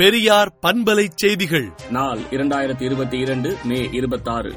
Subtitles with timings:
[0.00, 1.72] பெரியார் பண்பலை செய்திகள்.
[1.90, 4.52] நாள் இரண்டாயிரத்தி இருபத்தி இரண்டு மே இருபத்தாறு.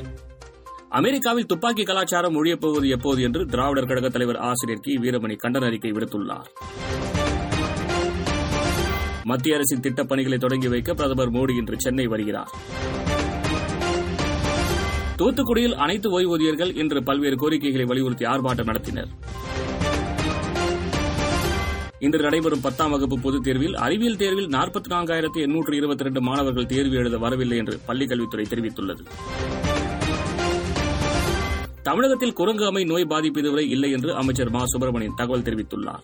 [0.89, 4.97] அமெரிக்காவில் துப்பாக்கி கலாச்சாரம் ஒழியப்போவது எப்போது என்று திராவிடர் கழக தலைவர் ஆசிரியர் கி.
[4.97, 6.45] வீரமணி கண்டன அறிக்கை விடுத்துள்ளார்.
[9.23, 12.51] மத்திய அரசின் திட்டப் பணிகளை தொடங்கி வைக்க பிரதமர் மோடி இன்று சென்னை வருகிறார்.
[15.17, 19.07] தூத்துக்குடியில் அனைத்து ஓய்வூதியர்கள் இன்று பல்வேறு கோரிக்கைகளை வலியுறுத்தி ஆர்ப்பாட்டம் நடத்தினர்.
[22.03, 26.95] இன்று நடைபெறும் பத்தாம் வகுப்பு பொதுத் தேர்வில் அறிவியல் தேர்வில் நாற்பத்தி நான்காயிரத்து எண்ணூற்று இருபத்தி ரெண்டு மாணவர்கள் தேர்வு
[26.95, 29.03] எழுத வரவில்லை என்று பள்ளிக் கல்வித்துறை தெரிவித்துள்ளது.
[31.83, 34.65] தமிழகத்தில் குரங்கு அமை நோய் பாதிப்பு இதுவரை இல்லை என்று அமைச்சர் மா.
[34.65, 36.03] சுப்பிரமணியன் தகவல் தெரிவித்துள்ளார்.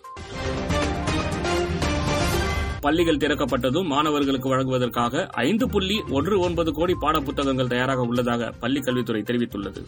[2.80, 9.84] பள்ளிகள் திறக்கப்பட்டதும் மாணவர்களுக்கு வழங்குவதற்காக ஐந்து புள்ளி ஒன்று ஒன்பது கோடி பாடப்புத்தகங்கள் தயாராக உள்ளதாக பள்ளிக் கல்வித்துறை தெரிவித்துள்ளது.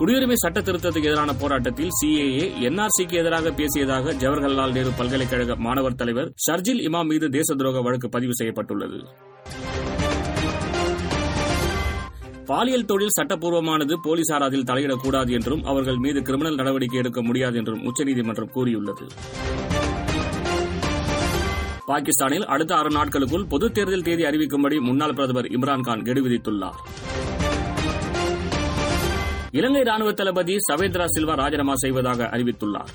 [0.00, 6.80] குடியுரிமை சட்ட திருத்தத்துக்கு எதிரான போராட்டத்தில் சிஏஏ என்ஆர்சிக்கு எதிராக பேசியதாக ஜவஹர்லால் நேரு பல்கலைக்கழக மாணவர் தலைவர் ஷர்ஜில்
[6.88, 8.98] இமாம் மீது தேச துரோக வழக்கு பதிவு செய்யப்பட்டுள்ளது.
[12.46, 18.50] பாலியல் தொழில் சட்டப்பூர்வமானது போலீசார் அதில் தலையிடக்கூடாது என்றும் அவர்கள் மீது கிரிமினல் நடவடிக்கை எடுக்க முடியாது என்றும் உச்சநீதிமன்றம்
[18.50, 19.06] கூறியுள்ளது.
[21.86, 26.80] பாகிஸ்தானில் அடுத்த ஆறு நாட்களுக்குள் பொதுத் தேர்தல் தேதி அறிவிக்கும்படி முன்னாள் பிரதமர் இம்ரான்கான் கெடு விதித்துள்ளார்
[29.52, 32.90] இலங்கை ராணுவ தளபதி சவேந்திரா சில்வா ராஜினாமா செய்வதாக அறிவித்துள்ளார்.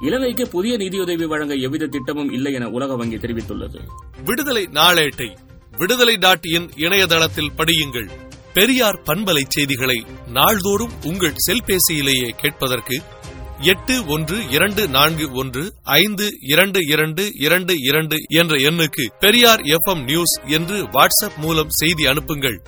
[0.00, 3.80] இலங்கைக்கு புதிய நிதியுதவி வழங்க எவ்வித திட்டமும் இல்லை என உலக வங்கி தெரிவித்துள்ளது.
[4.24, 5.36] விடுதலை நாளேட்டை
[5.78, 8.10] விடுதலை டாட் இன் இணையதளத்தில் படியுங்கள்.
[8.54, 13.02] பெரியார் பண்பலை செய்திகளை நாள்தோறும் உங்கள் செல்பேசியிலேயே கேட்பதற்கு
[13.60, 20.40] எட்டு ஒன்று இரண்டு நான்கு ஒன்று ஐந்து இரண்டு இரண்டு இரண்டு இரண்டு என்ற எண்ணுக்கு பெரியார் எஃப் நியூஸ்
[20.46, 22.62] என்று வாட்ஸ்அப் மூலம் செய்தி அனுப்புங்கள்.